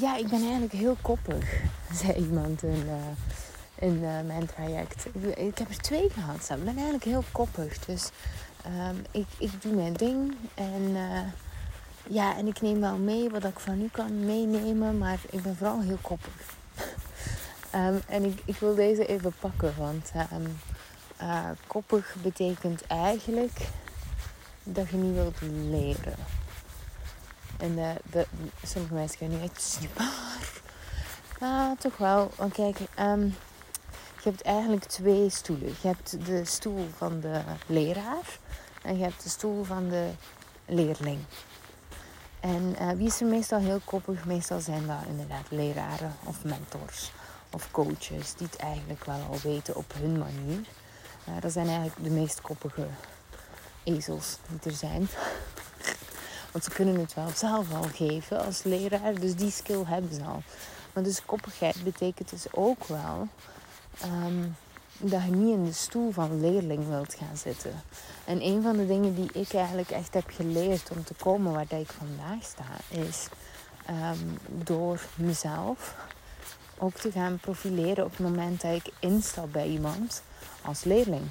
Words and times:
ja, 0.00 0.16
ik 0.16 0.28
ben 0.28 0.42
eigenlijk 0.42 0.72
heel 0.72 0.96
koppig, 1.00 1.60
zei 2.02 2.12
iemand 2.12 2.62
in, 2.62 2.84
in 3.74 3.94
uh, 3.94 4.20
mijn 4.26 4.46
traject. 4.46 5.06
Ik, 5.36 5.58
heb 5.58 5.68
er 5.68 5.80
twee 5.80 6.10
gehad. 6.10 6.50
Ik 6.50 6.64
ben 6.64 6.74
eigenlijk 6.74 7.04
heel 7.04 7.24
koppig. 7.32 7.78
Dus 7.78 8.10
um, 8.66 9.02
ik, 9.10 9.26
ik 9.38 9.62
doe 9.62 9.72
mijn 9.72 9.92
ding. 9.92 10.36
En 10.54 10.82
uh, 10.90 11.20
ja, 12.06 12.36
en 12.36 12.46
ik 12.46 12.60
neem 12.60 12.80
wel 12.80 12.96
mee 12.96 13.30
wat 13.30 13.44
ik 13.44 13.58
van 13.58 13.80
u 13.80 13.88
kan 13.92 14.24
meenemen. 14.24 14.98
Maar 14.98 15.18
ik 15.30 15.42
ben 15.42 15.56
vooral 15.56 15.80
heel 15.80 15.98
koppig. 16.00 16.54
um, 17.74 18.00
en 18.16 18.24
ik, 18.24 18.42
ik 18.44 18.56
wil 18.56 18.74
deze 18.74 19.06
even 19.06 19.32
pakken. 19.40 19.74
Want 19.78 20.12
um, 20.32 20.58
koppig 21.66 22.16
betekent 22.22 22.86
eigenlijk 22.86 23.58
dat 24.62 24.88
je 24.88 24.96
niet 24.96 25.14
wilt 25.14 25.40
leren. 25.70 26.39
En 27.60 27.74
de, 27.74 27.94
de, 28.10 28.26
sommige 28.64 28.94
mensen 28.94 29.18
kunnen 29.18 29.50
is 29.56 29.76
niet 29.80 29.90
waar. 29.96 30.60
Ah, 31.40 31.78
toch 31.78 31.96
wel. 31.96 32.30
Want 32.36 32.52
kijk, 32.52 32.78
um, 33.00 33.24
je 34.22 34.28
hebt 34.28 34.42
eigenlijk 34.42 34.84
twee 34.84 35.30
stoelen. 35.30 35.68
Je 35.68 35.88
hebt 35.88 36.26
de 36.26 36.44
stoel 36.44 36.88
van 36.96 37.20
de 37.20 37.40
leraar 37.66 38.38
en 38.82 38.96
je 38.96 39.02
hebt 39.02 39.22
de 39.22 39.28
stoel 39.28 39.64
van 39.64 39.88
de 39.88 40.10
leerling. 40.66 41.18
En 42.40 42.74
uh, 42.80 42.90
wie 42.90 43.06
is 43.06 43.20
er 43.20 43.26
meestal 43.26 43.58
heel 43.58 43.80
koppig? 43.84 44.24
Meestal 44.24 44.60
zijn 44.60 44.86
dat 44.86 44.96
inderdaad 45.08 45.46
leraren 45.48 46.14
of 46.24 46.44
mentors 46.44 47.12
of 47.50 47.70
coaches 47.70 48.34
die 48.34 48.46
het 48.50 48.56
eigenlijk 48.56 49.04
wel 49.04 49.20
al 49.30 49.38
weten 49.42 49.76
op 49.76 49.92
hun 49.92 50.18
manier. 50.18 50.60
Uh, 51.28 51.40
dat 51.40 51.52
zijn 51.52 51.66
eigenlijk 51.66 52.02
de 52.02 52.10
meest 52.10 52.40
koppige 52.40 52.86
ezels 53.84 54.38
die 54.48 54.70
er 54.70 54.76
zijn. 54.76 55.08
Want 56.52 56.64
ze 56.64 56.70
kunnen 56.70 57.00
het 57.00 57.14
wel 57.14 57.30
zelf 57.34 57.74
al 57.74 57.88
geven 57.94 58.44
als 58.44 58.62
leraar. 58.62 59.14
Dus 59.14 59.34
die 59.34 59.50
skill 59.50 59.82
hebben 59.84 60.14
ze 60.14 60.22
al. 60.22 60.42
Maar 60.92 61.02
dus 61.02 61.24
koppigheid 61.24 61.84
betekent 61.84 62.30
dus 62.30 62.46
ook 62.52 62.84
wel 62.84 63.28
um, 64.04 64.56
dat 64.98 65.22
je 65.22 65.30
niet 65.30 65.54
in 65.54 65.64
de 65.64 65.72
stoel 65.72 66.10
van 66.10 66.40
leerling 66.40 66.88
wilt 66.88 67.14
gaan 67.14 67.36
zitten. 67.36 67.82
En 68.24 68.44
een 68.46 68.62
van 68.62 68.76
de 68.76 68.86
dingen 68.86 69.14
die 69.14 69.30
ik 69.32 69.52
eigenlijk 69.52 69.90
echt 69.90 70.14
heb 70.14 70.30
geleerd 70.30 70.90
om 70.90 71.04
te 71.04 71.14
komen 71.14 71.52
waar 71.52 71.80
ik 71.80 71.92
vandaag 71.98 72.42
sta, 72.42 72.98
is 73.04 73.28
um, 73.90 74.38
door 74.64 75.00
mezelf 75.14 75.94
ook 76.78 76.94
te 76.94 77.10
gaan 77.10 77.38
profileren 77.40 78.04
op 78.04 78.10
het 78.10 78.20
moment 78.20 78.60
dat 78.60 78.74
ik 78.74 78.92
instap 78.98 79.52
bij 79.52 79.66
iemand 79.66 80.22
als 80.62 80.84
leerling. 80.84 81.22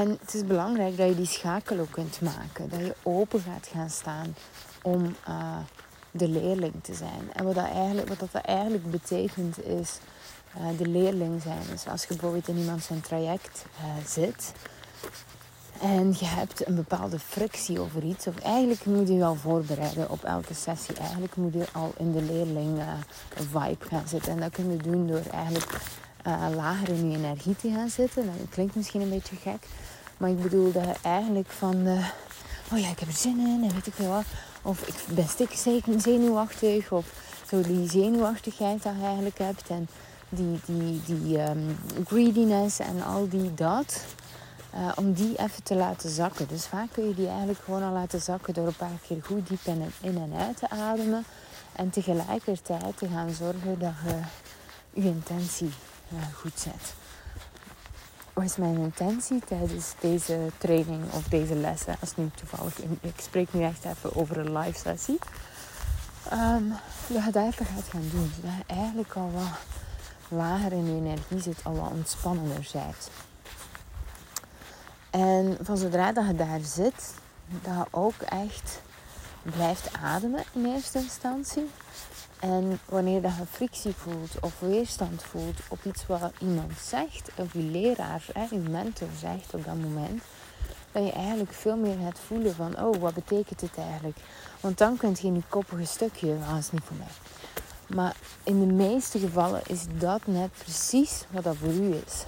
En 0.00 0.18
het 0.20 0.34
is 0.34 0.44
belangrijk 0.44 0.96
dat 0.96 1.08
je 1.08 1.14
die 1.14 1.26
schakel 1.26 1.78
ook 1.78 1.90
kunt 1.90 2.20
maken. 2.20 2.68
Dat 2.68 2.80
je 2.80 2.94
open 3.02 3.40
gaat 3.40 3.68
gaan 3.72 3.90
staan 3.90 4.34
om 4.82 5.16
uh, 5.28 5.56
de 6.10 6.28
leerling 6.28 6.74
te 6.82 6.94
zijn. 6.94 7.32
En 7.32 7.44
wat 7.44 7.54
dat 7.54 7.64
eigenlijk, 7.64 8.08
wat 8.08 8.18
dat 8.18 8.42
eigenlijk 8.42 8.90
betekent 8.90 9.64
is 9.64 9.98
uh, 10.56 10.78
de 10.78 10.86
leerling 10.86 11.42
zijn. 11.42 11.62
Dus 11.70 11.86
als 11.86 12.02
je 12.02 12.08
bijvoorbeeld 12.08 12.48
in 12.48 12.56
iemand 12.56 12.82
zijn 12.82 13.00
traject 13.00 13.64
uh, 13.78 14.06
zit 14.06 14.52
en 15.80 16.14
je 16.18 16.26
hebt 16.26 16.66
een 16.66 16.74
bepaalde 16.74 17.18
frictie 17.18 17.80
over 17.80 18.02
iets, 18.02 18.26
of 18.26 18.38
eigenlijk 18.38 18.84
moet 18.84 19.08
je 19.08 19.14
je 19.14 19.24
al 19.24 19.34
voorbereiden 19.34 20.10
op 20.10 20.24
elke 20.24 20.54
sessie. 20.54 20.96
Eigenlijk 20.96 21.36
moet 21.36 21.52
je 21.52 21.66
al 21.72 21.92
in 21.96 22.12
de 22.12 22.22
leerling 22.22 22.82
vibe 23.34 23.84
gaan 23.88 24.08
zitten. 24.08 24.32
En 24.32 24.40
dat 24.40 24.52
kun 24.52 24.70
je 24.70 24.76
doen 24.76 25.06
door 25.06 25.22
eigenlijk 25.30 25.80
uh, 26.26 26.46
lager 26.54 26.88
in 26.88 27.10
je 27.10 27.16
energie 27.16 27.56
te 27.56 27.70
gaan 27.70 27.88
zitten. 27.88 28.26
Dat 28.26 28.48
klinkt 28.50 28.74
misschien 28.74 29.00
een 29.00 29.08
beetje 29.08 29.36
gek. 29.36 29.66
Maar 30.16 30.30
ik 30.30 30.42
bedoel 30.42 30.72
dat 30.72 30.98
eigenlijk 31.02 31.50
van... 31.50 31.76
Uh, 31.76 32.06
oh 32.72 32.78
ja, 32.78 32.88
ik 32.88 32.98
heb 32.98 33.08
er 33.08 33.14
zin 33.14 33.38
in 33.38 33.62
en 33.68 33.74
weet 33.74 33.86
ik 33.86 33.94
veel 33.94 34.08
wat. 34.08 34.24
Of 34.62 34.88
ik 34.88 35.14
ben 35.14 35.28
stik 35.28 35.82
zenuwachtig. 35.98 36.92
Of 36.92 37.06
zo 37.46 37.60
die 37.60 37.88
zenuwachtigheid 37.88 38.82
dat 38.82 38.92
je 38.98 39.04
eigenlijk 39.04 39.38
hebt. 39.38 39.68
En 39.68 39.88
die, 40.28 40.60
die, 40.64 41.02
die 41.06 41.40
um, 41.40 41.78
greediness 42.06 42.78
en 42.78 43.02
al 43.02 43.28
die 43.28 43.54
dat. 43.54 44.04
Uh, 44.74 44.92
om 44.94 45.12
die 45.12 45.38
even 45.38 45.62
te 45.62 45.74
laten 45.74 46.10
zakken. 46.10 46.48
Dus 46.48 46.66
vaak 46.66 46.92
kun 46.92 47.08
je 47.08 47.14
die 47.14 47.28
eigenlijk 47.28 47.58
gewoon 47.64 47.82
al 47.82 47.92
laten 47.92 48.20
zakken 48.20 48.54
door 48.54 48.66
een 48.66 48.76
paar 48.76 48.98
keer 49.06 49.22
goed 49.22 49.48
diep 49.48 49.66
in 50.00 50.18
en 50.18 50.32
uit 50.38 50.56
te 50.56 50.70
ademen. 50.70 51.24
En 51.72 51.90
tegelijkertijd 51.90 52.96
te 52.96 53.08
gaan 53.08 53.30
zorgen 53.30 53.78
dat 53.78 53.92
je 54.06 54.20
je 55.00 55.08
intentie 55.08 55.70
goed 56.34 56.58
zet. 56.60 56.94
Wat 58.32 58.44
is 58.44 58.56
mijn 58.56 58.76
intentie 58.76 59.42
tijdens 59.44 59.92
deze 60.00 60.50
training 60.58 61.12
of 61.12 61.28
deze 61.28 61.54
lessen? 61.54 61.96
Als 62.00 62.16
nu 62.16 62.30
toevallig, 62.34 62.78
ik 63.00 63.20
spreek 63.20 63.52
nu 63.52 63.62
echt 63.62 63.84
even 63.84 64.16
over 64.16 64.38
een 64.38 64.58
live 64.58 64.78
sessie. 64.78 65.18
Dat 67.06 67.24
je 67.24 67.30
daar 67.30 67.46
even 67.46 67.66
gaat 67.66 67.88
gaan 67.90 68.08
doen. 68.10 68.32
Dat 68.42 68.52
je 68.66 68.74
eigenlijk 68.74 69.14
al 69.14 69.30
wat 69.32 69.58
lager 70.28 70.72
in 70.72 70.86
je 70.86 70.92
energie 70.92 71.40
zit, 71.40 71.64
al 71.64 71.74
wat 71.74 71.90
ontspannender 71.90 72.68
bent. 72.72 73.10
En 75.10 75.58
van 75.60 75.76
zodra 75.76 76.12
dat 76.12 76.26
je 76.26 76.34
daar 76.34 76.60
zit, 76.60 77.14
dat 77.46 77.74
je 77.74 77.86
ook 77.90 78.20
echt 78.20 78.80
blijft 79.44 79.92
ademen 80.02 80.44
in 80.52 80.64
eerste 80.64 80.98
instantie. 80.98 81.70
En 82.38 82.78
wanneer 82.84 83.22
je 83.22 83.30
frictie 83.50 83.94
voelt 83.94 84.30
of 84.40 84.60
weerstand 84.60 85.22
voelt 85.22 85.58
op 85.68 85.78
iets 85.84 86.06
wat 86.06 86.32
iemand 86.38 86.72
zegt, 86.82 87.30
of 87.36 87.52
je 87.52 87.58
leraar, 87.58 88.24
je 88.50 88.58
mentor 88.58 89.08
zegt 89.18 89.54
op 89.54 89.64
dat 89.64 89.76
moment, 89.76 90.22
dat 90.92 91.04
je 91.04 91.12
eigenlijk 91.12 91.52
veel 91.52 91.76
meer 91.76 91.96
gaat 92.02 92.20
voelen 92.26 92.54
van, 92.54 92.80
oh, 92.80 93.00
wat 93.00 93.14
betekent 93.14 93.60
het 93.60 93.76
eigenlijk? 93.76 94.16
Want 94.60 94.78
dan 94.78 94.96
kun 94.96 95.16
je 95.20 95.26
in 95.26 95.34
je 95.34 95.42
koppige 95.48 95.84
stukje, 95.84 96.38
dat 96.48 96.58
is 96.58 96.70
niet 96.70 96.82
voor 96.84 96.96
mij. 96.96 97.06
Maar 97.86 98.16
in 98.42 98.60
de 98.60 98.72
meeste 98.74 99.18
gevallen 99.18 99.62
is 99.66 99.80
dat 99.98 100.26
net 100.26 100.50
precies 100.58 101.24
wat 101.30 101.44
dat 101.44 101.56
voor 101.56 101.72
u 101.72 101.94
is. 102.06 102.24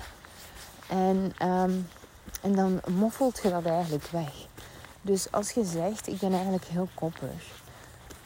En, 0.88 1.32
um, 1.42 1.88
en 2.42 2.54
dan 2.54 2.80
moffelt 2.86 3.40
je 3.42 3.50
dat 3.50 3.64
eigenlijk 3.64 4.06
weg. 4.06 4.32
Dus 5.06 5.32
als 5.32 5.50
je 5.50 5.64
zegt, 5.64 6.06
ik 6.06 6.18
ben 6.18 6.32
eigenlijk 6.32 6.64
heel 6.64 6.88
koppig 6.94 7.64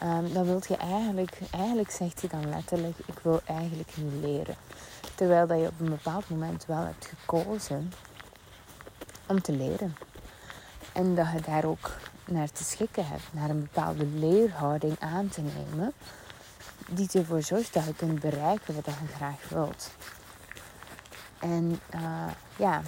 Um, 0.03 0.33
dan 0.33 0.45
wil 0.45 0.61
je 0.67 0.77
eigenlijk, 0.77 1.39
eigenlijk 1.51 1.91
zegt 1.91 2.21
je 2.21 2.27
dan 2.27 2.49
letterlijk, 2.49 2.97
ik 3.05 3.19
wil 3.19 3.41
eigenlijk 3.45 3.97
niet 3.97 4.23
leren. 4.23 4.55
Terwijl 5.15 5.47
dat 5.47 5.59
je 5.59 5.67
op 5.67 5.79
een 5.79 5.89
bepaald 5.89 6.29
moment 6.29 6.65
wel 6.65 6.85
hebt 6.85 7.05
gekozen 7.05 7.93
om 9.25 9.41
te 9.41 9.51
leren. 9.51 9.95
En 10.93 11.15
dat 11.15 11.31
je 11.31 11.41
daar 11.41 11.65
ook 11.65 11.91
naar 12.25 12.51
te 12.51 12.63
schikken 12.63 13.07
hebt, 13.07 13.23
naar 13.31 13.49
een 13.49 13.61
bepaalde 13.61 14.05
leerhouding 14.05 14.99
aan 14.99 15.29
te 15.29 15.41
nemen, 15.41 15.93
die 16.89 17.09
ervoor 17.11 17.41
zorgt 17.41 17.73
dat 17.73 17.85
je 17.85 17.93
kunt 17.93 18.19
bereiken 18.19 18.75
wat 18.75 18.85
je 18.85 19.13
graag 19.15 19.49
wilt. 19.49 19.89
En 21.39 21.79
uh, 21.95 22.31
ja, 22.55 22.81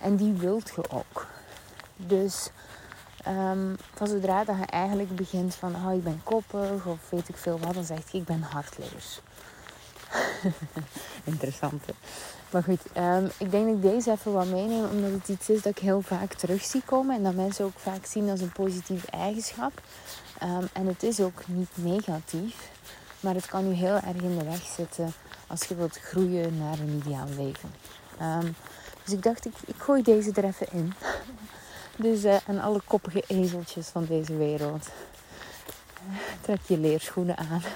en 0.00 0.16
die 0.16 0.32
wilt 0.32 0.72
je 0.76 0.90
ook. 0.90 1.26
Dus 1.96 2.50
Um, 3.28 3.76
van 3.94 4.06
zodra 4.06 4.44
dat 4.44 4.56
je 4.58 4.66
eigenlijk 4.66 5.16
begint 5.16 5.54
van, 5.54 5.74
oh 5.74 5.94
ik 5.94 6.04
ben 6.04 6.20
koppig 6.24 6.86
of 6.86 7.10
weet 7.10 7.28
ik 7.28 7.36
veel 7.36 7.58
wat, 7.58 7.74
dan 7.74 7.84
zeg 7.84 8.10
je 8.10 8.18
ik 8.18 8.24
ben 8.24 8.42
hartleers. 8.42 9.20
Interessant 11.24 11.86
hè? 11.86 11.92
Maar 12.50 12.62
goed, 12.62 12.80
um, 12.96 13.30
ik 13.38 13.50
denk 13.50 13.66
dat 13.66 13.74
ik 13.74 13.82
deze 13.82 14.10
even 14.10 14.32
wat 14.32 14.46
meeneem, 14.46 14.84
omdat 14.84 15.10
het 15.10 15.28
iets 15.28 15.48
is 15.48 15.62
dat 15.62 15.72
ik 15.72 15.78
heel 15.78 16.00
vaak 16.00 16.34
terug 16.34 16.64
zie 16.64 16.82
komen 16.84 17.16
en 17.16 17.22
dat 17.22 17.34
mensen 17.34 17.64
ook 17.64 17.78
vaak 17.78 18.06
zien 18.06 18.30
als 18.30 18.40
een 18.40 18.52
positieve 18.52 19.06
eigenschap. 19.06 19.72
Um, 20.42 20.68
en 20.72 20.86
het 20.86 21.02
is 21.02 21.20
ook 21.20 21.46
niet 21.46 21.70
negatief, 21.74 22.70
maar 23.20 23.34
het 23.34 23.46
kan 23.46 23.66
u 23.66 23.72
heel 23.72 23.94
erg 23.94 24.22
in 24.22 24.38
de 24.38 24.44
weg 24.44 24.62
zitten 24.76 25.12
als 25.46 25.64
je 25.64 25.74
wilt 25.74 25.98
groeien 25.98 26.58
naar 26.58 26.78
een 26.78 27.02
ideaal 27.04 27.28
leven. 27.36 27.74
dus 29.04 29.14
ik 29.14 29.22
dacht, 29.22 29.46
ik, 29.46 29.54
ik 29.66 29.74
gooi 29.78 30.02
deze 30.02 30.32
er 30.32 30.44
even 30.44 30.66
in. 30.72 30.92
Dus 31.98 32.24
uh, 32.24 32.36
aan 32.46 32.60
alle 32.60 32.80
koppige 32.84 33.24
ezeltjes 33.26 33.86
van 33.86 34.06
deze 34.06 34.36
wereld. 34.36 34.88
Trek 36.40 36.60
je 36.66 36.78
leerschoenen 36.78 37.36
aan. 37.36 37.62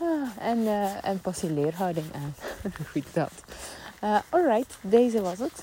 Ah, 0.00 0.48
en, 0.48 0.58
uh, 0.58 1.04
en 1.04 1.20
pas 1.20 1.40
je 1.40 1.50
leerhouding 1.50 2.06
aan. 2.14 2.34
Goed 2.92 3.06
dat. 3.12 3.30
Uh, 4.04 4.18
alright, 4.28 4.78
deze 4.80 5.20
was 5.20 5.38
het. 5.38 5.62